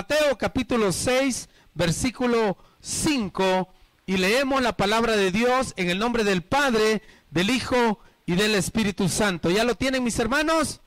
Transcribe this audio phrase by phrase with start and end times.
[0.00, 3.68] Mateo capítulo 6, versículo 5,
[4.06, 8.54] y leemos la palabra de Dios en el nombre del Padre, del Hijo y del
[8.54, 9.50] Espíritu Santo.
[9.50, 10.80] ¿Ya lo tienen mis hermanos?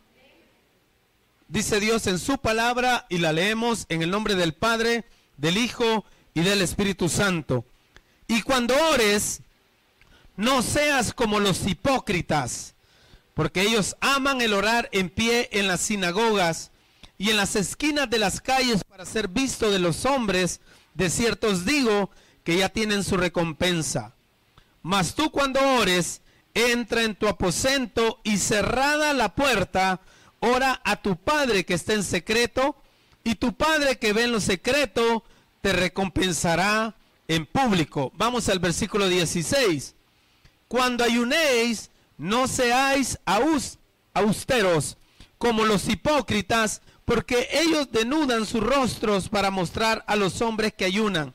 [1.47, 5.05] Dice Dios en su palabra y la leemos en el nombre del Padre,
[5.37, 7.65] del Hijo y del Espíritu Santo.
[8.27, 9.43] Y cuando ores,
[10.37, 12.73] no seas como los hipócritas,
[13.35, 16.71] porque ellos aman el orar en pie en las sinagogas
[17.17, 20.61] y en las esquinas de las calles para ser visto de los hombres.
[20.93, 22.09] De cierto os digo
[22.43, 24.13] que ya tienen su recompensa.
[24.81, 26.21] Mas tú cuando ores,
[26.53, 30.01] entra en tu aposento y cerrada la puerta,
[30.39, 32.75] ora a tu Padre que está en secreto,
[33.23, 35.23] y tu Padre que ve en lo secreto
[35.61, 36.95] te recompensará
[37.27, 38.11] en público.
[38.15, 39.95] Vamos al versículo 16.
[40.67, 43.17] Cuando ayunéis, no seáis
[44.13, 44.97] austeros
[45.37, 51.33] como los hipócritas, porque ellos denudan sus rostros para mostrar a los hombres que ayunan.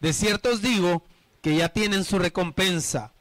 [0.00, 1.04] De cierto os digo
[1.42, 3.12] que ya tienen su recompensa.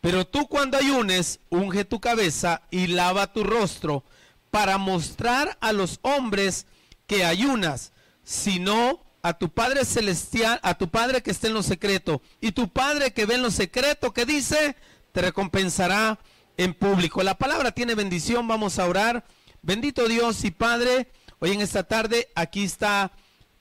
[0.00, 4.04] Pero tú cuando ayunes, unge tu cabeza y lava tu rostro
[4.50, 6.66] para mostrar a los hombres
[7.06, 12.22] que ayunas, sino a tu Padre celestial, a tu Padre que está en lo secreto,
[12.40, 14.76] y tu Padre que ve en lo secreto, que dice,
[15.12, 16.18] te recompensará
[16.56, 17.22] en público.
[17.22, 19.24] La palabra tiene bendición, vamos a orar.
[19.62, 21.08] Bendito Dios y Padre,
[21.40, 23.10] hoy en esta tarde aquí está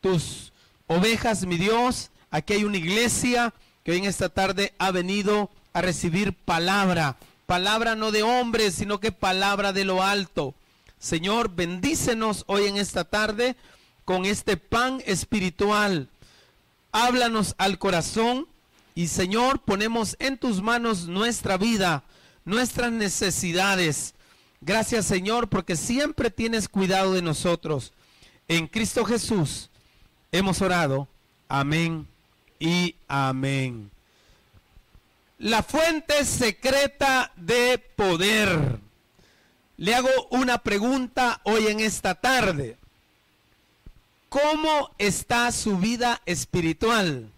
[0.02, 0.52] tus
[0.88, 2.11] ovejas, mi Dios.
[2.30, 7.17] Aquí hay una iglesia que hoy en esta tarde ha venido a recibir palabra.
[7.45, 10.53] Palabra no de hombres, sino que palabra de lo alto.
[11.00, 13.55] Señor, bendícenos hoy en esta tarde
[14.03, 16.09] con este pan espiritual.
[16.92, 18.48] Háblanos al corazón
[18.95, 22.03] y Señor, ponemos en tus manos nuestra vida,
[22.45, 24.16] nuestras necesidades.
[24.62, 27.94] Gracias Señor, porque siempre tienes cuidado de nosotros.
[28.48, 29.70] En Cristo Jesús
[30.32, 31.08] hemos orado.
[31.48, 32.08] Amén
[32.60, 33.92] y amén.
[35.40, 38.80] La fuente secreta de poder.
[39.78, 42.78] Le hago una pregunta hoy en esta tarde.
[44.30, 47.30] ¿Cómo está su vida espiritual?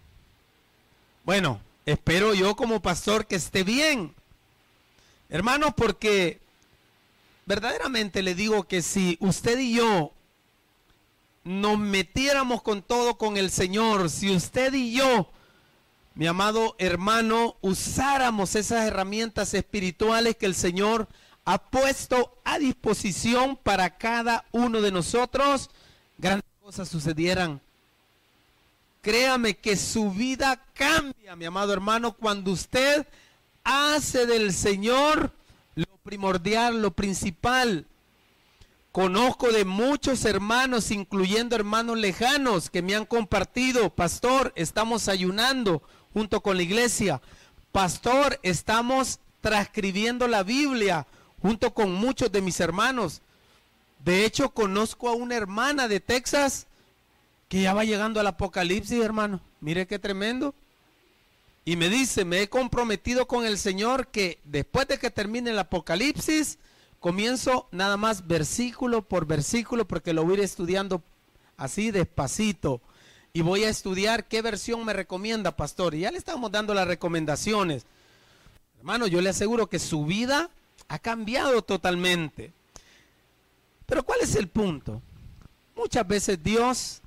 [1.24, 4.14] Bueno, espero yo como pastor que esté bien.
[5.28, 6.40] Hermanos, porque
[7.50, 10.12] verdaderamente le digo que si usted y yo
[11.42, 15.32] nos metiéramos con todo con el Señor, si usted y yo
[16.14, 21.08] mi amado hermano, usáramos esas herramientas espirituales que el Señor
[21.44, 25.70] ha puesto a disposición para cada uno de nosotros,
[26.18, 27.60] grandes cosas sucedieran.
[29.02, 33.08] Créame que su vida cambia, mi amado hermano, cuando usted
[33.64, 35.32] hace del Señor
[36.02, 37.86] primordial, lo principal.
[38.92, 46.40] Conozco de muchos hermanos, incluyendo hermanos lejanos, que me han compartido, pastor, estamos ayunando junto
[46.40, 47.20] con la iglesia.
[47.70, 51.06] Pastor, estamos transcribiendo la Biblia
[51.40, 53.22] junto con muchos de mis hermanos.
[54.04, 56.66] De hecho, conozco a una hermana de Texas
[57.48, 59.40] que ya va llegando al Apocalipsis, hermano.
[59.60, 60.54] Mire qué tremendo.
[61.64, 65.58] Y me dice, me he comprometido con el Señor que después de que termine el
[65.58, 66.58] Apocalipsis,
[66.98, 71.02] comienzo nada más versículo por versículo porque lo voy a ir estudiando
[71.56, 72.80] así despacito
[73.32, 75.94] y voy a estudiar qué versión me recomienda, pastor.
[75.94, 77.84] Y ya le estamos dando las recomendaciones.
[78.78, 80.50] Hermano, yo le aseguro que su vida
[80.88, 82.52] ha cambiado totalmente.
[83.86, 85.02] Pero ¿cuál es el punto?
[85.76, 87.00] Muchas veces Dios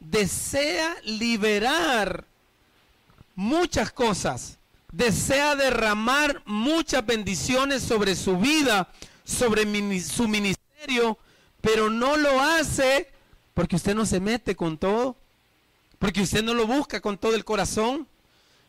[0.00, 2.26] desea liberar
[3.36, 4.58] muchas cosas,
[4.90, 8.88] desea derramar muchas bendiciones sobre su vida,
[9.22, 9.62] sobre
[10.00, 11.18] su ministerio,
[11.60, 13.12] pero no lo hace
[13.54, 15.16] porque usted no se mete con todo.
[15.98, 18.06] Porque usted no lo busca con todo el corazón.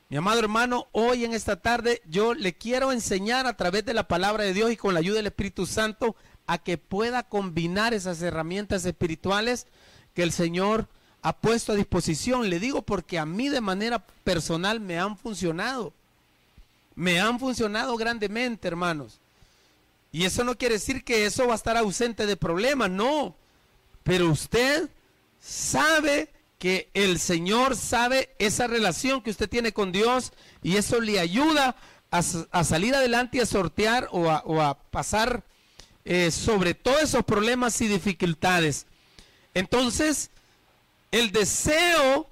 [0.09, 4.07] Mi amado hermano, hoy en esta tarde yo le quiero enseñar a través de la
[4.07, 6.15] palabra de Dios y con la ayuda del Espíritu Santo
[6.45, 9.67] a que pueda combinar esas herramientas espirituales
[10.13, 10.87] que el Señor
[11.27, 12.49] ha puesto a disposición.
[12.49, 15.91] Le digo porque a mí de manera personal me han funcionado.
[16.95, 19.19] Me han funcionado grandemente, hermanos.
[20.13, 23.35] Y eso no quiere decir que eso va a estar ausente de problemas, no.
[24.03, 24.89] Pero usted
[25.41, 26.29] sabe
[26.59, 30.31] que el Señor sabe esa relación que usted tiene con Dios
[30.63, 31.75] y eso le ayuda
[32.09, 32.23] a,
[32.63, 35.43] salir adelante y a sortear o a, pasar
[36.05, 38.87] eh, sobre todos esos problemas y dificultades.
[39.53, 40.31] Entonces,
[41.11, 42.27] el deseo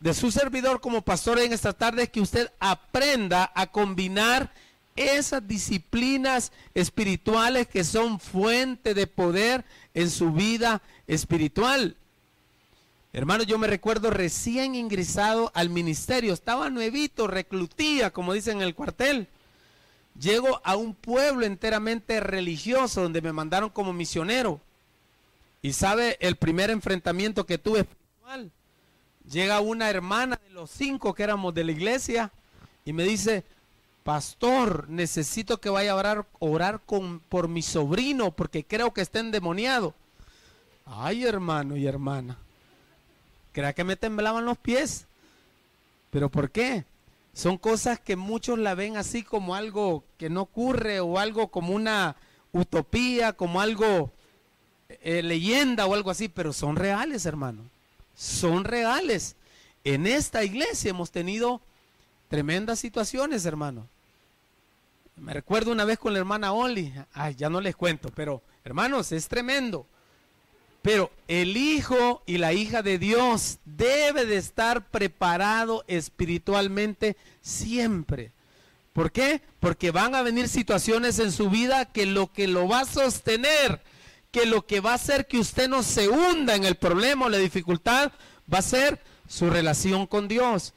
[0.00, 4.52] de su servidor como pastor en esta tarde es que usted aprenda a combinar
[4.96, 9.64] esas disciplinas espirituales que son fuente de poder
[9.94, 11.96] en su vida espiritual.
[13.12, 18.74] Hermano, yo me recuerdo recién ingresado al ministerio, estaba nuevito, reclutía, como dicen en el
[18.74, 19.28] cuartel.
[20.18, 24.60] Llego a un pueblo enteramente religioso donde me mandaron como misionero.
[25.60, 27.86] Y sabe el primer enfrentamiento que tuve
[29.30, 32.32] Llega una hermana de los cinco que éramos de la iglesia
[32.84, 33.44] y me dice,
[34.02, 39.20] pastor, necesito que vaya a orar, orar con, por mi sobrino porque creo que está
[39.20, 39.94] endemoniado.
[40.84, 42.36] Ay, hermano y hermana,
[43.52, 45.06] crea que me temblaban los pies.
[46.10, 46.84] ¿Pero por qué?
[47.32, 51.74] Son cosas que muchos la ven así como algo que no ocurre o algo como
[51.74, 52.16] una
[52.52, 54.10] utopía, como algo
[54.88, 57.62] eh, leyenda o algo así, pero son reales, hermano.
[58.22, 59.34] Son reales.
[59.82, 61.60] En esta iglesia hemos tenido
[62.28, 63.88] tremendas situaciones, hermano.
[65.16, 69.10] Me recuerdo una vez con la hermana Oli, ay, ya no les cuento, pero hermanos,
[69.10, 69.88] es tremendo.
[70.82, 78.30] Pero el hijo y la hija de Dios debe de estar preparado espiritualmente siempre.
[78.92, 79.42] ¿Por qué?
[79.58, 83.82] Porque van a venir situaciones en su vida que lo que lo va a sostener,
[84.32, 87.28] que lo que va a hacer que usted no se hunda en el problema o
[87.28, 88.12] la dificultad,
[88.52, 88.98] va a ser
[89.28, 90.72] su relación con Dios.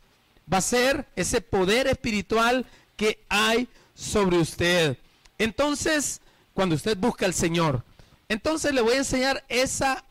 [0.52, 2.66] Va a ser ese poder espiritual
[2.98, 4.98] que hay sobre usted.
[5.40, 6.22] Entonces,
[6.54, 7.84] cuando usted busca al Señor,
[8.30, 10.04] entonces le voy a enseñar esa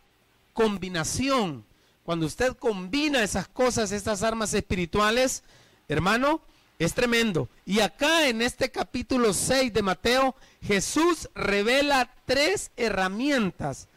[0.55, 1.65] combinación.
[2.05, 5.43] Cuando usted combina esas cosas, estas armas espirituales,
[5.89, 6.41] hermano,
[6.79, 7.49] es tremendo.
[7.65, 13.89] Y acá en este capítulo 6 de Mateo, Jesús revela tres herramientas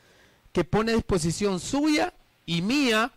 [0.51, 2.13] que pone a disposición suya
[2.45, 3.11] y mía,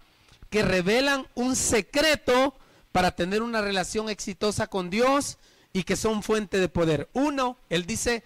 [0.50, 2.54] que revelan un secreto
[2.92, 5.38] para tener una relación exitosa con Dios
[5.72, 7.08] y que son fuente de poder.
[7.12, 8.24] Uno, él dice,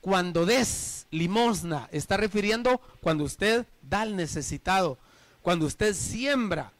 [0.00, 4.98] cuando des limosna, está refiriendo cuando usted da al necesitado,
[5.42, 6.72] cuando usted siembra,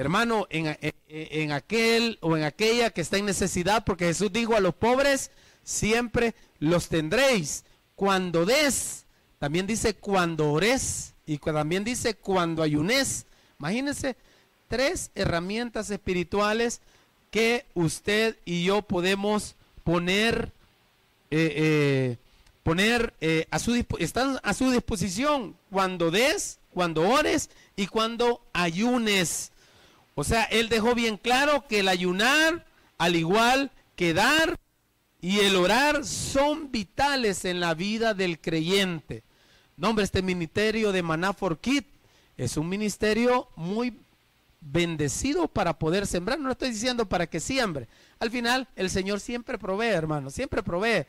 [0.00, 0.76] hermano, en,
[1.08, 5.30] en, aquel o en aquella que está en necesidad, porque Jesús dijo a los pobres,
[5.62, 7.64] siempre los tendréis.
[7.94, 9.04] Cuando des,
[9.38, 13.26] también dice cuando ores y también dice cuando ayunes.
[13.58, 14.16] Imagínense
[14.68, 16.80] tres herramientas espirituales
[17.30, 19.54] que usted y yo podemos
[19.84, 20.52] poner
[21.30, 22.16] eh, eh,
[22.62, 29.49] poner eh, a su están a su disposición cuando des, cuando ores y cuando ayunes.
[30.20, 32.66] O sea, él dejó bien claro que el ayunar,
[32.98, 34.60] al igual que dar
[35.18, 39.22] y el orar, son vitales en la vida del creyente.
[39.78, 41.84] Nombre este ministerio de Maná for Kid
[42.36, 43.96] es un ministerio muy
[44.60, 46.38] bendecido para poder sembrar.
[46.38, 47.88] No estoy diciendo para que siembre.
[48.18, 51.06] Al final, el Señor siempre provee, hermano, siempre provee.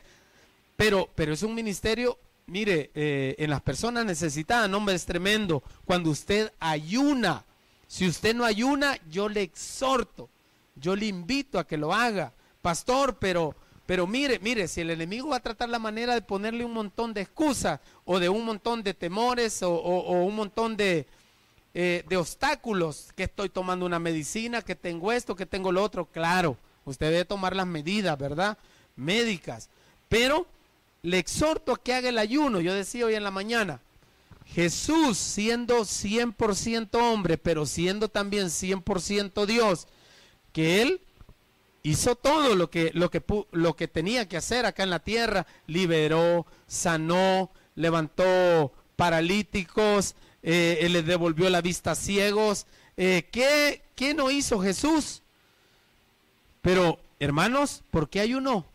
[0.78, 5.64] Pero, pero es un ministerio, mire, eh, en las personas necesitadas, hombre, es tremendo.
[5.84, 7.44] Cuando usted ayuna,
[7.92, 10.30] si usted no ayuna, yo le exhorto,
[10.78, 12.32] yo le invito a que lo haga.
[12.62, 13.54] Pastor, pero,
[13.86, 17.14] pero mire, mire, si el enemigo va a tratar la manera de ponerle un montón
[17.14, 21.06] de excusas o de un montón de temores o, un montón de,
[21.74, 26.06] eh, de obstáculos, que estoy tomando una medicina, que tengo esto, que tengo lo otro,
[26.06, 26.56] claro,
[26.86, 28.58] usted debe tomar las medidas, ¿verdad?
[28.96, 29.70] Médicas.
[30.08, 30.48] Pero
[31.02, 32.62] le exhorto a que haga el ayuno.
[32.62, 33.82] Yo decía hoy en la mañana,
[34.54, 39.88] Jesús siendo 100% hombre, pero siendo también 100% Dios,
[40.52, 41.02] que Él
[41.84, 45.48] hizo todo lo que, lo, que, lo que tenía que hacer acá en la tierra,
[45.68, 52.68] liberó, sanó, levantó paralíticos, eh, le devolvió la vista a ciegos.
[52.98, 55.22] Eh, ¿qué, ¿Qué no hizo Jesús?
[56.62, 58.66] Pero, hermanos, ¿por qué ayunó?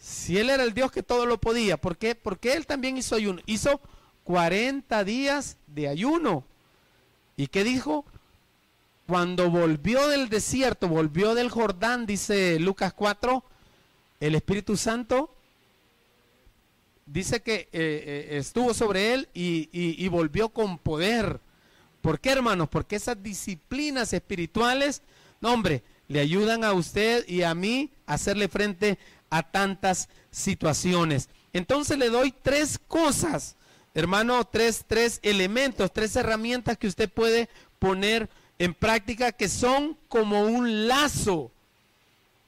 [0.00, 2.14] Si él era el Dios que todo lo podía, ¿por qué?
[2.14, 3.40] Porque él también hizo ayuno.
[3.46, 3.80] Hizo
[4.30, 6.44] 40 días de ayuno.
[7.36, 8.04] ¿Y qué dijo?
[9.08, 13.42] Cuando volvió del desierto, volvió del Jordán, dice Lucas 4,
[14.20, 15.34] el Espíritu Santo
[17.06, 21.40] dice que eh, eh, estuvo sobre él y, y volvió con poder.
[22.00, 22.68] ¿Por qué, hermanos?
[22.68, 25.02] Porque esas disciplinas espirituales,
[25.40, 28.96] no, hombre, le ayudan a usted y a mí a hacerle frente
[29.28, 31.28] a tantas situaciones.
[31.52, 33.56] Entonces le doy tres cosas,
[33.94, 38.28] hermano, tres, tres elementos, tres herramientas que usted puede poner
[38.58, 41.50] en práctica que son como un lazo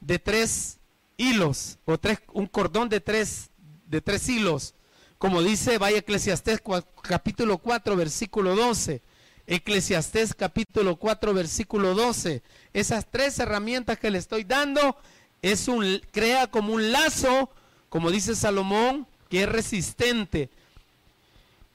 [0.01, 0.79] de tres
[1.17, 3.51] hilos o tres, un cordón de tres,
[3.87, 4.75] de tres hilos.
[5.19, 6.61] Como dice, vaya Eclesiastés
[7.03, 9.03] capítulo 4, versículo 12.
[9.47, 12.43] Eclesiastés capítulo 4, versículo 12.
[12.73, 14.97] Esas tres herramientas que le estoy dando
[15.41, 17.51] es un, crea como un lazo,
[17.89, 20.51] como dice Salomón, que es resistente.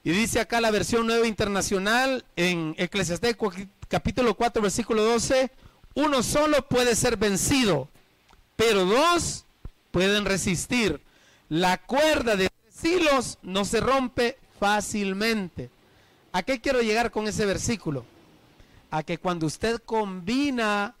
[0.08, 3.36] Y dice acá la versión nueva internacional en Eclesiastés
[3.88, 5.50] capítulo 4 versículo 12,
[5.96, 7.90] uno solo puede ser vencido,
[8.56, 9.44] pero dos
[9.90, 11.02] pueden resistir.
[11.50, 15.68] La cuerda de tres hilos no se rompe fácilmente.
[16.32, 18.06] ¿A qué quiero llegar con ese versículo?
[18.90, 20.94] A que cuando usted combina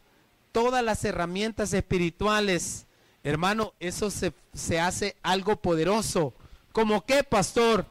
[0.52, 2.86] todas las herramientas espirituales,
[3.24, 6.34] hermano, eso se, se hace algo poderoso.
[6.72, 7.86] ¿Como qué, pastor?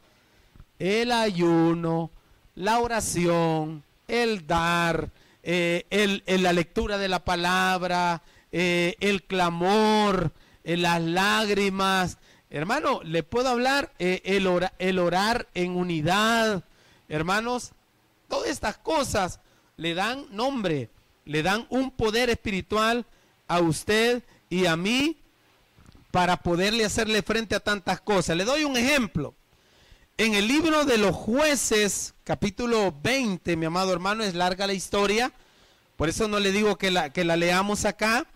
[0.78, 2.10] El ayuno,
[2.54, 5.10] la oración, el dar,
[5.42, 10.32] eh, el, la lectura de la palabra, eh, el clamor,
[10.64, 12.18] eh, las lágrimas.
[12.50, 16.64] Hermano, le puedo hablar el, el orar en unidad.
[17.08, 17.72] Hermanos,
[18.28, 19.40] todas estas cosas
[19.76, 20.90] le dan nombre,
[21.24, 23.04] le dan un poder espiritual
[23.48, 25.16] a usted y a mí
[26.10, 28.36] para poderle hacerle frente a tantas cosas.
[28.36, 29.34] Le doy un ejemplo.
[30.20, 35.32] En el libro de los jueces, capítulo 20, mi amado hermano, es larga la historia,
[35.96, 38.26] por eso no le digo que la, que la leamos acá.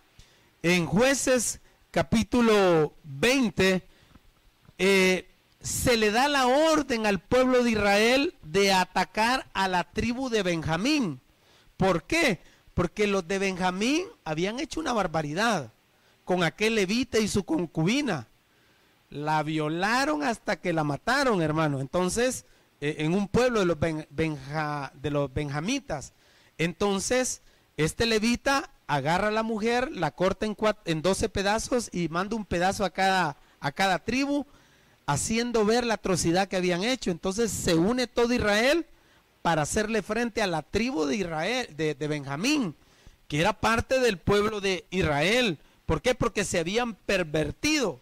[0.63, 1.61] En jueces,
[1.91, 3.83] capítulo 20,
[4.79, 5.29] eh,
[5.61, 10.45] se le da la orden al pueblo de Israel de atacar a la tribu de
[10.45, 11.21] Benjamín.
[11.77, 12.39] ¿Por qué?
[12.75, 15.73] Porque los de Benjamín habían hecho una barbaridad
[16.25, 18.29] con aquel levita y su concubina
[19.13, 21.81] la violaron hasta que la mataron, hermano.
[21.81, 22.47] Entonces,
[22.81, 26.15] eh, en un pueblo de los, de los benjamitas.
[26.59, 27.43] Entonces,
[27.77, 32.45] este levita agarra a la mujer, la corta en, en 12 pedazos y manda un
[32.45, 34.47] pedazo a cada, a cada tribu,
[35.07, 37.11] haciendo ver la atrocidad que habían hecho.
[37.11, 38.87] Entonces se une todo Israel
[39.43, 42.75] para hacerle frente a la tribu de Israel, de, de Benjamín,
[43.29, 45.59] que era parte del pueblo de Israel.
[45.87, 46.15] ¿Por qué?
[46.15, 48.01] Porque se habían pervertido.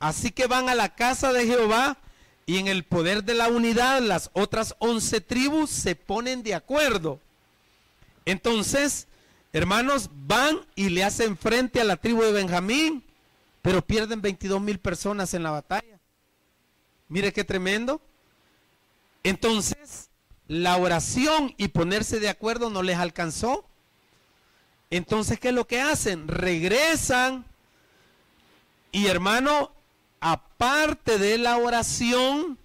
[0.00, 1.98] Así que van a la casa de Jehová
[2.46, 7.20] y en el poder de la unidad las otras once tribus se ponen de acuerdo.
[8.24, 9.06] Entonces,
[9.52, 13.04] hermanos, van y le hacen frente a la tribu de Benjamín,
[13.62, 15.98] pero pierden 22 mil personas en la batalla.
[17.08, 18.00] Mire qué tremendo.
[19.22, 20.08] Entonces,
[20.46, 23.66] la oración y ponerse de acuerdo no les alcanzó.
[24.90, 26.28] Entonces, ¿qué es lo que hacen?
[26.28, 27.44] Regresan
[28.90, 29.70] y hermano,
[30.20, 32.58] aparte de la oración,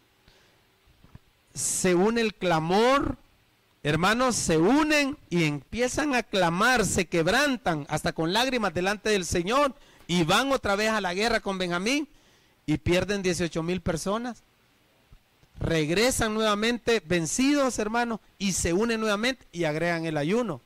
[1.54, 3.18] se une el clamor,
[3.84, 9.76] hermanos, se unen y empiezan a clamar, se quebrantan hasta con lágrimas delante del Señor
[10.08, 12.08] y van otra vez a la guerra con Benjamín
[12.66, 14.42] y pierden 18 mil personas.
[15.60, 20.62] Regresan nuevamente vencidos, hermanos, y se unen nuevamente y agregan el ayuno.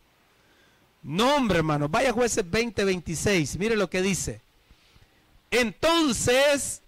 [1.03, 4.41] No, hombre, hermanos, vaya jueces 20, 26, mire lo que dice.
[5.51, 6.81] Entonces,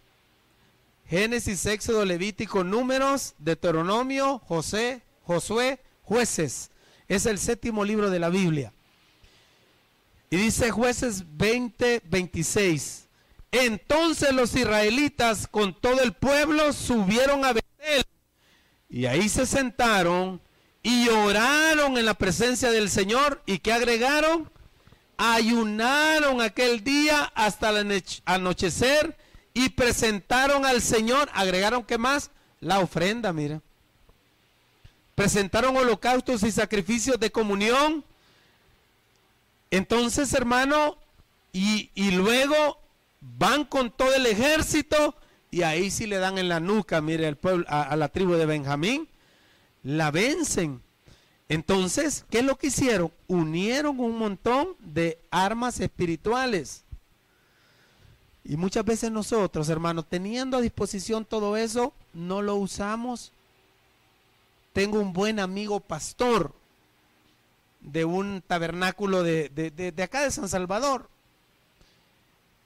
[1.08, 6.72] Génesis, Éxodo, Levítico, Números, Deuteronomio, José, Josué, Jueces.
[7.08, 8.74] Es el séptimo libro de la Biblia.
[10.30, 13.08] Y dice Jueces 20, 26.
[13.52, 18.04] Entonces los israelitas con todo el pueblo subieron a Betel.
[18.90, 20.40] Y ahí se sentaron
[20.84, 23.42] y oraron en la presencia del Señor.
[23.48, 24.52] ¿Y qué agregaron?
[25.20, 29.18] Ayunaron aquel día hasta el anochecer
[29.54, 33.62] y presentaron al Señor, agregaron que más, la ofrenda, mira.
[35.16, 38.06] Presentaron holocaustos y sacrificios de comunión.
[39.72, 40.98] Entonces, hermano,
[41.52, 42.80] y, luego
[43.20, 45.16] van con todo el ejército
[45.52, 48.46] y ahí sí le dan en la nuca, mire, al pueblo, a la tribu de
[48.46, 49.10] Benjamín,
[49.84, 50.82] la vencen.
[51.50, 53.12] Entonces, ¿qué es lo que hicieron?
[53.28, 56.84] Unieron un montón de armas espirituales.
[58.44, 63.32] Y muchas veces nosotros, hermanos, teniendo a disposición todo eso, no lo usamos.
[64.74, 66.54] Tengo un buen amigo pastor
[67.82, 71.10] de un tabernáculo de, acá de San Salvador.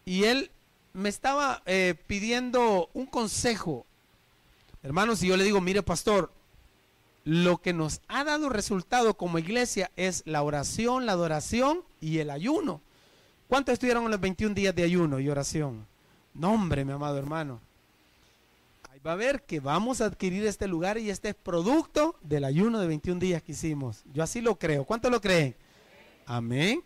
[0.03, 0.51] Y él
[0.91, 3.85] me estaba eh, pidiendo un consejo.
[4.83, 6.31] Hermanos, y yo le digo, mire pastor,
[7.25, 12.29] lo que nos ha dado resultado como iglesia es la oración, la adoración y el
[12.29, 12.81] ayuno.
[13.47, 15.85] ¿Cuántos estuvieron en los 21 días de ayuno y oración?
[16.33, 17.61] No, hombre, mi amado hermano.
[18.91, 22.43] Ahí va a ver que vamos a adquirir este lugar y este es producto del
[22.43, 24.03] ayuno de 21 días que hicimos.
[24.13, 24.83] Yo así lo creo.
[24.85, 25.55] ¿Cuántos lo creen?
[26.25, 26.83] Amén.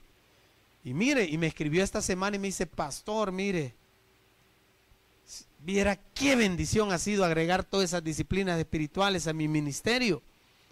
[0.84, 3.75] Y mire, y me escribió esta semana y me dice, pastor, mire,
[5.60, 10.22] Viera qué bendición ha sido agregar todas esas disciplinas espirituales a mi ministerio.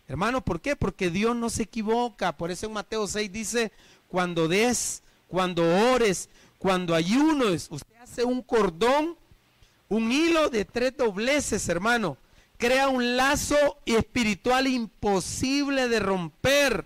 [0.08, 0.76] Hermano, ¿por qué?
[0.76, 2.38] Porque Dios no se equivoca.
[2.38, 3.72] Por eso en Mateo 6 dice,
[4.08, 9.18] cuando des, cuando ores, cuando ayunes, usted hace un cordón,
[9.90, 12.18] un hilo de tres dobleces, hermano,
[12.58, 16.86] crea un lazo espiritual imposible de romper.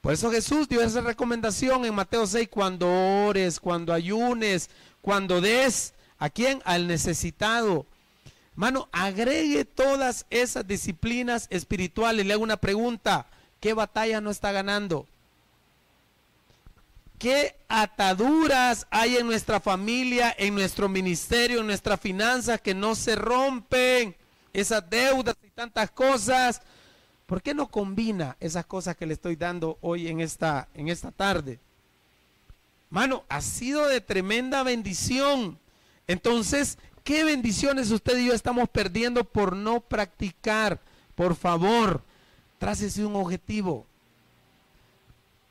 [0.00, 2.88] Por eso Jesús dio esa recomendación en Mateo 6, cuando
[3.26, 4.70] ores, cuando ayunes,
[5.02, 6.62] cuando des, ¿a quién?
[6.64, 7.86] Al necesitado.
[8.56, 12.24] Mano, agregue todas esas disciplinas espirituales.
[12.24, 13.26] Le hago una pregunta,
[13.60, 15.06] ¿qué batalla no está ganando?
[17.18, 23.14] ¿Qué ataduras hay en nuestra familia, en nuestro ministerio, en nuestras finanzas que no se
[23.14, 24.16] rompen?
[24.54, 26.62] Esas deudas y tantas cosas.
[27.26, 31.10] ¿Por qué no combina esas cosas que le estoy dando hoy en esta, en esta
[31.10, 31.58] tarde?
[32.88, 35.58] Mano, ha sido de tremenda bendición.
[36.06, 40.78] Entonces, ¿qué bendiciones usted y yo estamos perdiendo por no practicar?
[41.14, 42.02] Por favor,
[42.58, 43.86] trácese un objetivo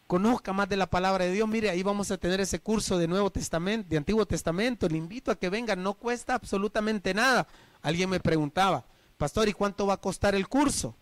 [0.07, 1.47] conozca más de la palabra de Dios.
[1.47, 4.87] Mire, ahí vamos a tener ese curso de Nuevo Testamento, de Antiguo Testamento.
[4.87, 7.47] Le invito a que venga, no cuesta absolutamente nada.
[7.81, 8.85] Alguien me preguntaba,
[9.17, 10.95] pastor, ¿y cuánto va a costar el curso?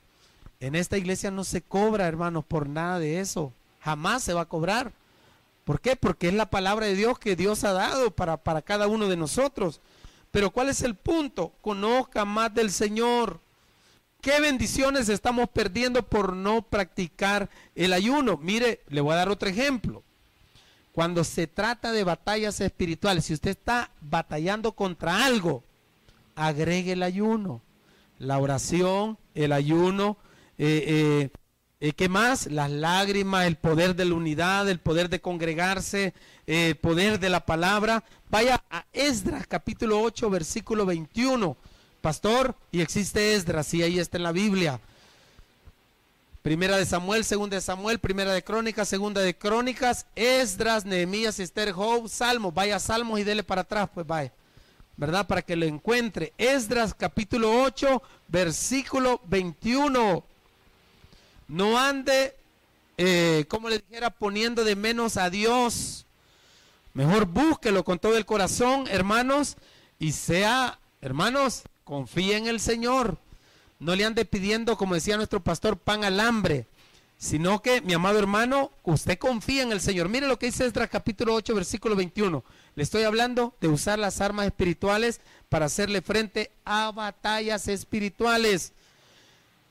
[0.59, 3.51] En esta iglesia no se cobra, hermanos, por nada de eso.
[3.81, 4.93] Jamás se va a cobrar.
[5.65, 5.95] ¿Por qué?
[5.95, 9.17] Porque es la palabra de Dios que Dios ha dado para, para cada uno de
[9.17, 9.81] nosotros.
[10.33, 11.53] Pero ¿cuál es el punto?
[11.61, 13.39] Conozca más del Señor.
[14.19, 18.39] ¿Qué bendiciones estamos perdiendo por no practicar el ayuno?
[18.41, 20.01] Mire, le voy a dar otro ejemplo.
[20.91, 25.63] Cuando se trata de batallas espirituales, si usted está batallando contra algo,
[26.33, 27.61] agregue el ayuno,
[28.17, 30.17] la oración, el ayuno,
[30.57, 31.29] eh, eh,
[31.79, 32.47] eh, ¿qué más?
[32.47, 36.15] Las lágrimas, el poder de la unidad, el poder de congregarse,
[36.47, 38.03] el poder de la palabra.
[38.29, 41.57] Vaya a Esdras capítulo 8, versículo 21
[42.03, 44.81] pastor, y existe Esdras, sí, ahí está en la Biblia.
[46.41, 51.71] Primera de Samuel, segunda de Samuel, primera de Crónicas, segunda de Crónicas, Esdras, Nehemías, Esther,
[51.71, 54.33] Job, Salmos, vaya Salmos y dele para atrás, pues vaya,
[54.97, 55.25] ¿verdad?
[55.25, 56.33] Para que lo encuentre.
[56.37, 60.25] Esdras capítulo 8, versículo 21.
[61.47, 62.35] No ande,
[62.97, 66.05] eh, como le dijera, poniendo de menos a Dios.
[66.93, 69.57] Mejor búsquelo con todo el corazón, hermanos,
[69.99, 73.17] y sea, hermanos, Confía en el Señor.
[73.79, 76.67] No le ande pidiendo, como decía nuestro pastor, pan al hambre,
[77.17, 80.07] sino que, mi amado hermano, usted confía en el Señor.
[80.07, 82.43] Mire lo que dice Esdras capítulo 8, versículo 21.
[82.75, 88.71] Le estoy hablando de usar las armas espirituales para hacerle frente a batallas espirituales.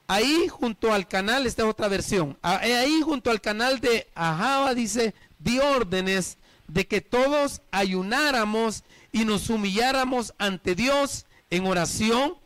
[0.06, 5.14] Ahí junto al canal, esta es otra versión, ahí junto al canal de Ahaba dice,
[5.38, 6.36] di órdenes
[6.72, 8.82] de que todos ayunáramos
[9.12, 12.36] y nos humilláramos ante Dios en oración,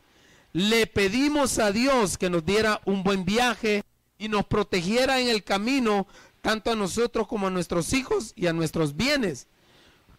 [0.52, 3.84] le pedimos a Dios que nos diera un buen viaje
[4.18, 6.08] y nos protegiera en el camino,
[6.40, 9.46] tanto a nosotros como a nuestros hijos y a nuestros bienes.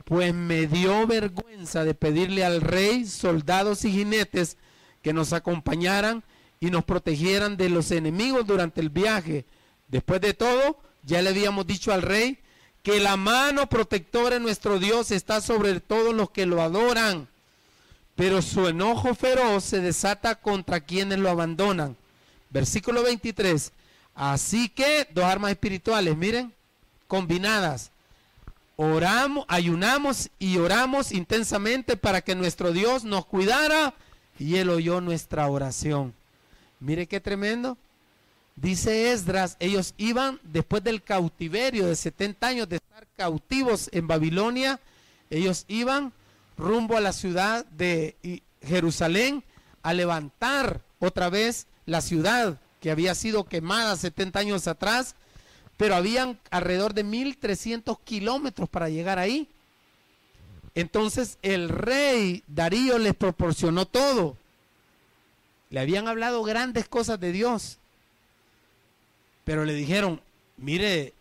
[0.06, 4.58] Pues me dio vergüenza de pedirle al rey soldados y jinetes
[5.02, 6.24] que nos acompañaran
[6.62, 9.46] y nos protegieran de los enemigos durante el viaje.
[9.90, 12.40] Después de todo, ya le habíamos dicho al rey
[12.88, 17.28] que la mano protectora de nuestro Dios está sobre todos los que lo adoran
[18.16, 21.98] pero su enojo feroz se desata contra quienes lo abandonan.
[22.50, 23.74] Versículo 23.
[24.16, 26.54] Así que dos armas espirituales, miren,
[27.10, 27.92] combinadas.
[28.78, 33.96] Oramos, ayunamos y oramos intensamente para que nuestro Dios nos cuidara
[34.40, 36.14] y él oyó nuestra oración.
[36.80, 37.78] Mire qué tremendo.
[38.58, 44.80] Dice Esdras, ellos iban después del cautiverio de 70 años de estar cautivos en Babilonia,
[45.30, 46.12] ellos iban
[46.58, 49.44] rumbo a la ciudad de Jerusalén
[49.84, 55.14] a levantar otra vez la ciudad que había sido quemada 70 años atrás,
[55.78, 59.48] pero habían alrededor de 1300 kilómetros para llegar ahí.
[60.74, 64.36] Entonces el rey Darío les proporcionó todo.
[65.70, 67.78] Le habían hablado grandes cosas de Dios,
[69.48, 70.20] pero le dijeron,
[70.58, 71.14] mire,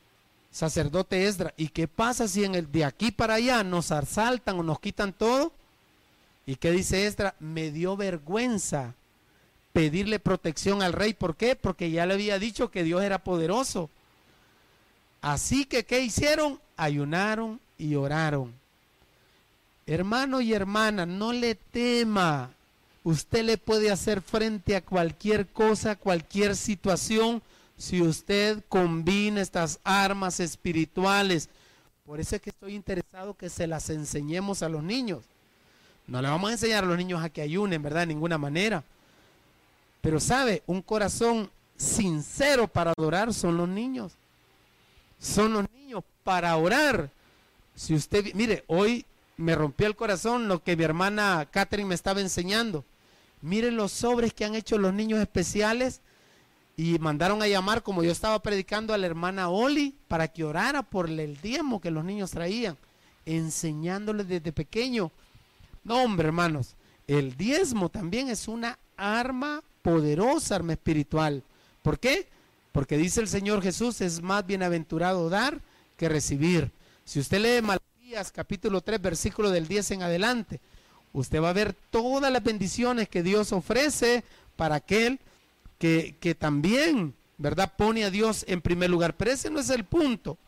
[0.50, 4.64] sacerdote Esdra, ¿y qué pasa si en el de aquí para allá nos asaltan o
[4.64, 5.52] nos quitan todo?
[6.44, 7.36] ¿Y qué dice Esdra?
[7.38, 8.94] Me dio vergüenza
[9.72, 11.14] pedirle protección al rey.
[11.14, 11.54] ¿Por qué?
[11.54, 13.90] Porque ya le había dicho que Dios era poderoso.
[15.22, 16.58] Así que, ¿qué hicieron?
[16.76, 18.52] Ayunaron y oraron.
[19.86, 22.50] Hermano y hermana, no le tema.
[23.04, 27.40] Usted le puede hacer frente a cualquier cosa, cualquier situación
[27.76, 31.48] si usted combina estas armas espirituales.
[32.04, 35.24] Por eso es que estoy interesado que se las enseñemos a los niños.
[36.06, 38.00] No le vamos a enseñar a los niños a que ayunen, ¿verdad?
[38.00, 38.84] De ninguna manera.
[40.00, 44.12] Pero sabe, un corazón sincero para adorar son los niños.
[45.18, 47.10] Son los niños para orar.
[47.74, 49.04] Si usted, mire, hoy
[49.36, 52.84] me rompió el corazón lo que mi hermana Catherine me estaba enseñando.
[53.42, 56.00] Miren los sobres que han hecho los niños especiales
[56.76, 60.82] y mandaron a llamar, como yo estaba predicando a la hermana Oli, para que orara
[60.82, 62.76] por el diezmo que los niños traían,
[63.24, 65.10] enseñándoles desde pequeño.
[65.84, 66.74] No, hombre, hermanos,
[67.06, 71.42] el diezmo también es una arma poderosa, arma espiritual.
[71.82, 72.28] ¿Por qué?
[72.72, 75.60] Porque dice el Señor Jesús, es más bienaventurado dar
[75.96, 76.70] que recibir.
[77.06, 80.60] Si usted lee Malaquías capítulo 3, versículo del 10 en adelante,
[81.14, 84.24] usted va a ver todas las bendiciones que Dios ofrece
[84.56, 85.20] para aquel
[85.78, 87.72] que, también, ¿verdad?
[87.76, 89.16] Pone a Dios en primer lugar.
[89.16, 90.38] Pero ese no es el punto.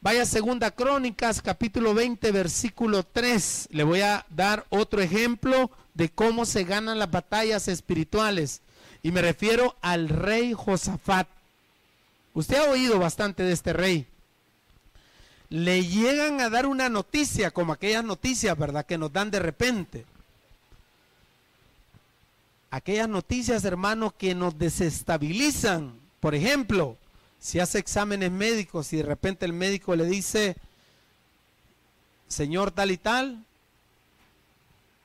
[0.00, 3.68] Vaya segunda Crónicas, capítulo 20, versículo 3.
[3.70, 8.60] Le voy a dar otro ejemplo de cómo se ganan las batallas espirituales.
[9.02, 11.28] Y me refiero al rey Josafat.
[12.34, 14.06] Usted ha oído bastante de este rey.
[15.48, 18.84] Le llegan a dar una noticia, como aquellas noticias, ¿verdad?
[18.84, 20.04] Que nos dan de repente.
[22.74, 25.96] Aquellas noticias, hermanos, que nos desestabilizan.
[26.18, 26.96] Por ejemplo,
[27.38, 30.56] si hace exámenes médicos y de repente el médico le dice,
[32.26, 33.44] señor tal y tal,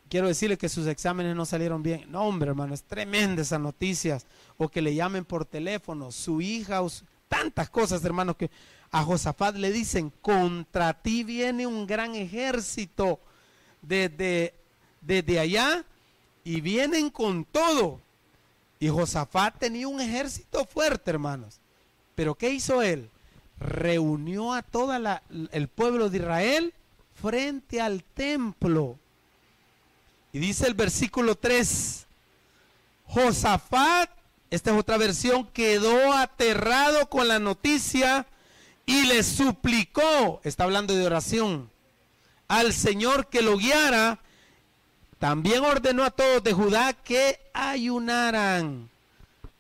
[0.10, 2.12] quiero decirle que sus exámenes no salieron bien.
[2.12, 4.26] No, hombre, hermano, es tremenda esas noticias.
[4.58, 6.90] O que le llamen por teléfono, su hija, o
[7.28, 8.50] tantas cosas, hermanos, que
[8.90, 13.20] a Josafat le dicen, contra ti viene un gran ejército
[13.84, 14.56] desde,
[15.02, 15.86] desde allá
[16.44, 18.00] y vienen con todo.
[18.80, 21.60] Y Josafat tenía un ejército fuerte, hermanos.
[22.16, 23.10] Pero ¿qué hizo él?
[23.60, 24.94] Reunió a todo
[25.52, 26.74] el pueblo de Israel
[27.22, 28.98] frente al templo.
[30.32, 32.06] Y dice el versículo 3,
[33.06, 34.10] Josafat,
[34.50, 38.28] esta es otra versión, quedó aterrado con la noticia
[38.86, 41.70] y le suplicó, está hablando de oración,
[42.48, 44.20] al Señor que lo guiara.
[45.20, 48.90] También ordenó a todos de Judá que ayunaran.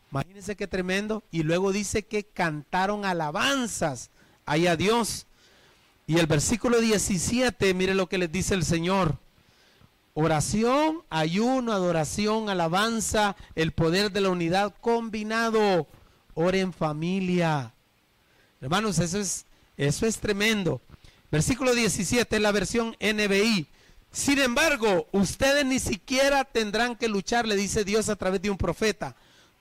[0.09, 1.21] Imagínense qué tremendo.
[1.31, 4.09] Y luego dice que cantaron alabanzas
[4.45, 5.27] ahí a Dios.
[6.07, 9.17] Y el versículo 17, mire lo que les dice el Señor.
[10.13, 15.87] Oración, ayuno, adoración, alabanza, el poder de la unidad combinado.
[16.33, 17.73] Oren familia.
[18.61, 19.45] Hermanos, eso es,
[19.77, 20.81] eso es tremendo.
[21.31, 23.67] Versículo 17, la versión NBI.
[24.11, 28.57] Sin embargo, ustedes ni siquiera tendrán que luchar, le dice Dios a través de un
[28.57, 29.15] profeta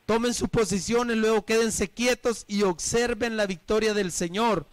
[0.08, 4.64] Tomen sus posiciones, luego quédense quietos y observen la victoria del Señor.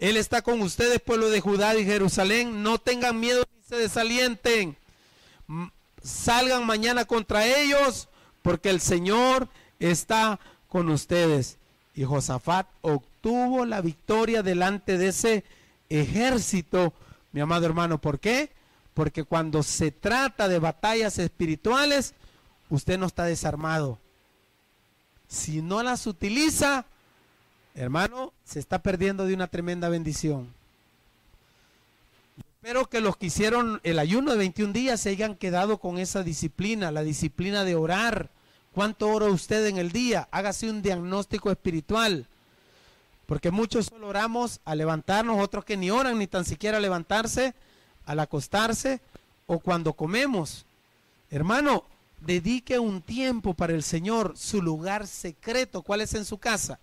[0.00, 2.64] Él está con ustedes, pueblo de Judá y Jerusalén.
[2.64, 4.76] No tengan miedo ni se desalienten.
[6.02, 8.08] Salgan mañana contra ellos,
[8.42, 9.48] porque el Señor
[9.78, 11.58] está con ustedes.
[11.94, 15.44] Y Josafat obtuvo la victoria delante de ese
[15.88, 16.94] ejército,
[17.30, 18.00] mi amado hermano.
[18.00, 18.50] ¿Por qué?
[18.94, 22.14] Porque cuando se trata de batallas espirituales,
[22.70, 23.98] usted no está desarmado
[25.34, 26.86] si no las utiliza,
[27.74, 30.54] hermano, se está perdiendo de una tremenda bendición.
[32.38, 36.22] Espero que los que hicieron el ayuno de 21 días se hayan quedado con esa
[36.22, 38.30] disciplina, la disciplina de orar.
[38.72, 40.28] ¿Cuánto ora usted en el día?
[40.30, 42.26] Hágase un diagnóstico espiritual.
[43.26, 47.54] Porque muchos solo oramos a levantarnos, otros que ni oran ni tan siquiera levantarse,
[48.06, 49.00] al acostarse
[49.46, 50.64] o cuando comemos.
[51.30, 51.84] Hermano,
[52.20, 55.82] dedique un tiempo para el Señor, su lugar secreto.
[55.82, 56.78] ¿Cuál es en su casa?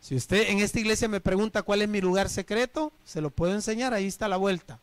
[0.00, 3.54] Si usted en esta iglesia me pregunta cuál es mi lugar secreto, se lo puedo
[3.54, 4.78] enseñar, ahí está la vuelta.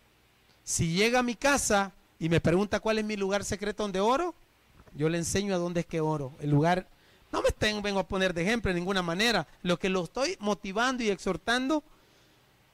[0.63, 4.33] Si llega a mi casa y me pregunta cuál es mi lugar secreto donde oro,
[4.93, 6.31] yo le enseño a dónde es que oro.
[6.39, 6.87] El lugar,
[7.31, 9.47] no me tengo, vengo a poner de ejemplo de ninguna manera.
[9.61, 11.83] Lo que lo estoy motivando y exhortando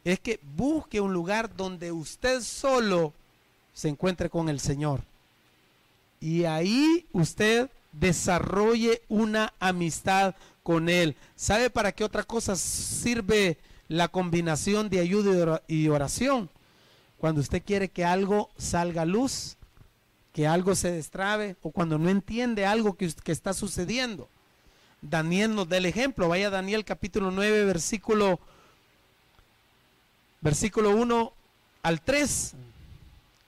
[0.04, 3.14] es que busque un lugar donde usted solo
[3.74, 5.02] se encuentre con el Señor
[6.22, 11.16] y ahí usted desarrolle una amistad con Él.
[11.36, 13.58] ¿Sabe para qué otra cosa sirve
[13.90, 16.50] la combinación de ayuda y oración?
[17.18, 19.58] Cuando usted quiere que algo salga a luz,
[20.32, 24.30] que algo se destrabe o cuando no entiende algo que, que está sucediendo.
[25.02, 26.30] Daniel nos da el ejemplo.
[26.30, 28.40] Vaya Daniel capítulo 9, versículo,
[30.42, 31.34] versículo 1
[31.84, 32.54] al 3.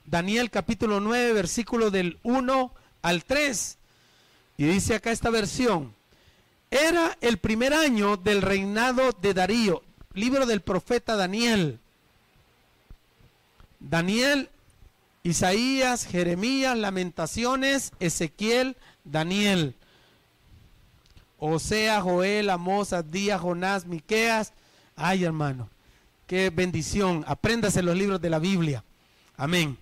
[0.06, 3.78] Daniel capítulo 9, versículo del 1 al 3.
[4.58, 5.94] Y dice acá esta versión,
[6.70, 11.80] era el primer año del reinado de Darío, libro del profeta Daniel.
[13.80, 14.50] Daniel,
[15.24, 19.76] Isaías, Jeremías, Lamentaciones, Ezequiel, Daniel.
[21.38, 24.54] Osea, Joel, Amós, Díaz, Jonás, Miqueas.
[24.96, 25.70] Ay, hermano,
[26.34, 27.24] qué bendición.
[27.28, 28.84] Apréndase los libros de la Biblia.
[29.38, 29.78] Amén.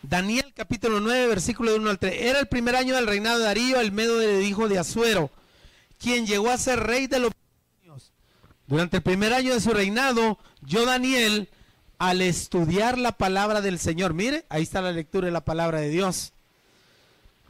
[0.00, 2.14] Daniel capítulo 9, versículo 1 al 3.
[2.16, 5.32] Era el primer año del reinado de Darío, el medio de hijo de Azuero,
[5.98, 7.32] quien llegó a ser rey de los
[7.82, 8.12] años.
[8.68, 11.48] Durante el primer año de su reinado, yo Daniel,
[11.98, 15.88] al estudiar la palabra del Señor, mire, ahí está la lectura de la palabra de
[15.88, 16.34] Dios.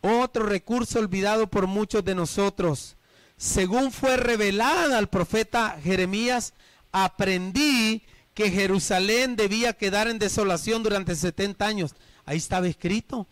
[0.00, 2.96] Otro recurso olvidado por muchos de nosotros.
[3.36, 6.54] Según fue revelada al profeta Jeremías,
[7.04, 11.94] aprendí que Jerusalén debía quedar en desolación durante 70 años.
[12.24, 13.26] Ahí estaba escrito.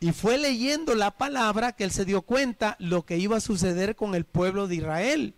[0.00, 3.94] Y fue leyendo la palabra que él se dio cuenta lo que iba a suceder
[3.94, 5.34] con el pueblo de Israel.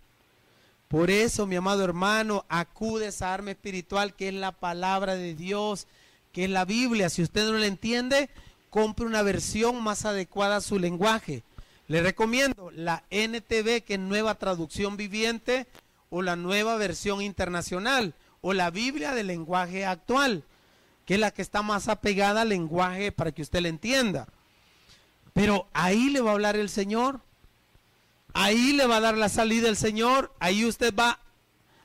[0.87, 5.35] Por eso, mi amado hermano, acude a esa arma espiritual que es la palabra de
[5.35, 5.85] Dios,
[6.31, 7.11] que es la Biblia.
[7.11, 8.31] Si usted no la entiende,
[8.71, 11.43] compre una versión más adecuada a su lenguaje.
[11.87, 15.67] Le recomiendo la NTV, que es nueva traducción viviente,
[16.09, 20.43] o la nueva versión internacional, o la Biblia del lenguaje actual
[21.05, 24.27] que es la que está más apegada al lenguaje para que usted le entienda.
[25.33, 27.21] Pero ahí le va a hablar el Señor.
[28.33, 30.33] Ahí le va a dar la salida el Señor.
[30.39, 31.19] Ahí usted va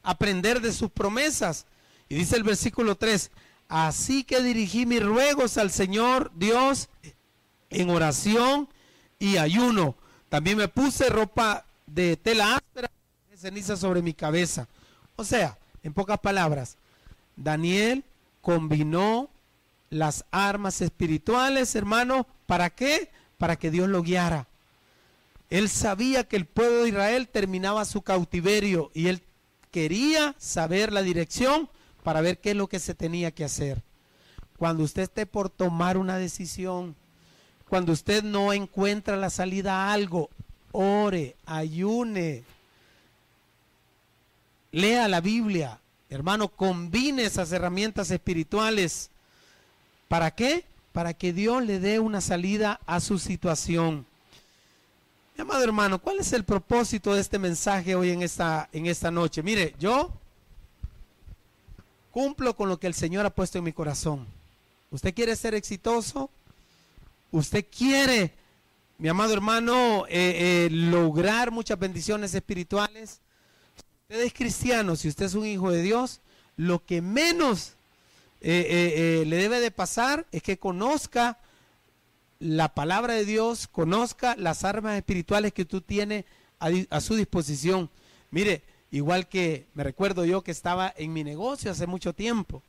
[0.02, 1.66] a aprender de sus promesas.
[2.08, 3.30] Y dice el versículo 3,
[3.68, 6.88] así que dirigí mis ruegos al Señor Dios
[7.68, 8.68] en oración
[9.18, 9.96] y ayuno.
[10.28, 12.90] También me puse ropa de tela áspera
[13.40, 14.68] ceniza sobre mi cabeza.
[15.16, 16.76] O sea, en pocas palabras,
[17.36, 18.04] Daniel
[18.42, 19.30] combinó
[19.88, 23.10] las armas espirituales, hermano, ¿para qué?
[23.38, 24.46] Para que Dios lo guiara.
[25.48, 29.22] Él sabía que el pueblo de Israel terminaba su cautiverio y él
[29.70, 31.70] quería saber la dirección
[32.04, 33.82] para ver qué es lo que se tenía que hacer.
[34.58, 36.94] Cuando usted esté por tomar una decisión,
[37.70, 40.28] cuando usted no encuentra la salida a algo,
[40.72, 42.44] ore, ayune,
[44.72, 45.80] lea la Biblia,
[46.10, 49.10] Hermano, combine esas herramientas espirituales.
[50.08, 50.64] ¿Para qué?
[50.92, 54.04] Para que Dios le dé una salida a su situación.
[55.36, 59.12] Mi amado hermano, ¿cuál es el propósito de este mensaje hoy en esta, en esta
[59.12, 59.40] noche?
[59.44, 60.12] Mire, yo
[62.10, 64.26] cumplo con lo que el Señor ha puesto en mi corazón.
[64.90, 66.28] ¿Usted quiere ser exitoso?
[67.30, 68.32] ¿Usted quiere,
[68.98, 73.20] mi amado hermano, eh, eh, lograr muchas bendiciones espirituales?
[74.10, 76.20] Usted es cristiano, si usted es un hijo de Dios,
[76.56, 77.74] lo que menos
[78.40, 81.38] eh, eh, eh, le debe de pasar es que conozca
[82.40, 86.24] la palabra de Dios, conozca las armas espirituales que tú tienes
[86.58, 87.88] a, su disposición.
[88.32, 92.64] Mire, igual que me recuerdo yo que estaba en mi negocio hace mucho tiempo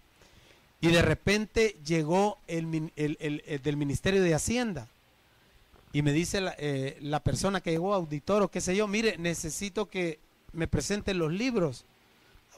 [0.80, 2.92] y de repente llegó el,
[3.64, 4.88] del Ministerio de Hacienda
[5.92, 6.56] y me dice la,
[7.00, 10.20] la persona que llegó, auditor o qué sé yo, mire, necesito que
[10.54, 11.86] me presenten los libros.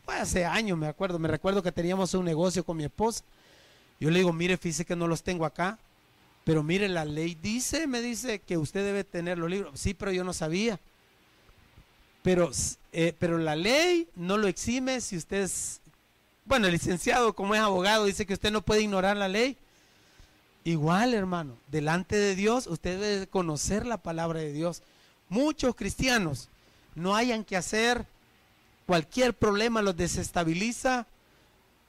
[0.08, 3.24] hace años me acuerdo, me recuerdo que teníamos un negocio con mi esposa.
[4.00, 5.80] Yo le digo, mire, fíjese que no los tengo acá.
[6.44, 9.80] Pero mire, la ley dice, me dice que usted debe tener los libros.
[9.80, 10.80] Sí, pero yo no sabía.
[12.22, 12.52] Pero,
[12.92, 15.82] eh, pero la ley no lo exime si usted es,
[16.46, 19.58] bueno, el licenciado como es abogado dice que usted no puede ignorar la ley.
[20.66, 24.82] Igual, hermano, delante de Dios usted debe conocer la palabra de Dios.
[25.30, 26.50] Muchos cristianos
[26.96, 28.06] no hayan que hacer,
[28.86, 31.08] cualquier problema los desestabiliza,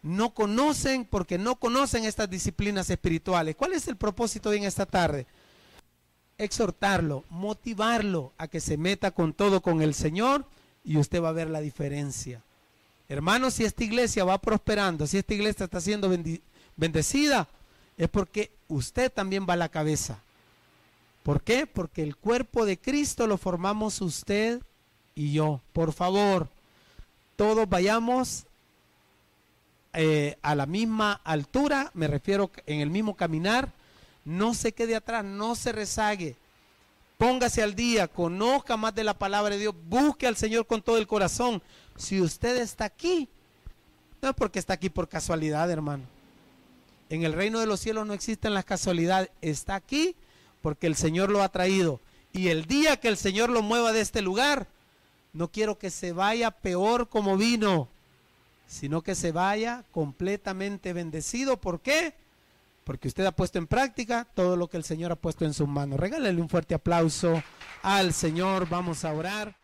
[0.03, 3.57] no conocen porque no conocen estas disciplinas espirituales.
[3.57, 5.27] ¿Cuál es el propósito de en esta tarde?
[6.37, 10.45] Exhortarlo, motivarlo a que se meta con todo con el Señor
[10.85, 12.43] y usted va a ver la diferencia.
[13.09, 16.11] Hermanos, si esta iglesia va prosperando, si esta iglesia está siendo
[16.77, 17.49] bendecida,
[17.97, 20.23] es porque usted también va a la cabeza.
[21.23, 21.67] ¿Por qué?
[21.67, 24.61] Porque el cuerpo de Cristo lo formamos usted
[25.15, 25.61] y yo.
[25.73, 26.49] Por favor,
[27.37, 28.47] todos vayamos
[29.93, 33.73] eh, a la misma altura, me refiero en el mismo caminar,
[34.25, 36.37] no se quede atrás, no se rezague,
[37.19, 40.99] póngase al día, conozca más de la palabra de Dios, busque al Señor con todo
[40.99, 41.63] el corazón.
[41.97, 43.29] Si usted está aquí,
[44.21, 46.05] no es porque está aquí por casualidad, hermano.
[47.11, 50.17] En el reino de los cielos no existen las casualidades, está aquí
[50.63, 52.01] porque el Señor lo ha traído.
[52.33, 54.67] Y el día que el Señor lo mueva de este lugar,
[55.35, 57.89] no quiero que se vaya peor como vino,
[58.67, 61.59] sino que se vaya completamente bendecido.
[61.59, 62.15] ¿Por qué?
[62.85, 65.69] Porque usted ha puesto en práctica todo lo que el Señor ha puesto en sus
[65.69, 65.99] manos.
[65.99, 67.43] Regálale un fuerte aplauso
[67.83, 68.69] al Señor.
[68.69, 69.64] Vamos a orar.